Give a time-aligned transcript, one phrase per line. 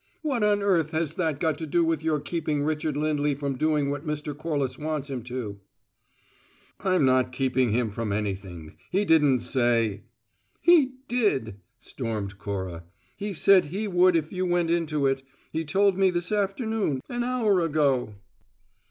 [0.23, 3.91] What on earth has that got to do with your keeping Richard Lindley from doing
[3.91, 4.35] what Mr.
[4.35, 5.59] Corliss wants him to?"
[6.79, 8.77] "I'm not keeping him from anything.
[8.89, 10.01] He didn't say"
[10.69, 12.83] "He did!" stormed Cora.
[13.15, 15.21] "He said he would if you went into it.
[15.51, 18.15] He told me this afternoon, an hour ago."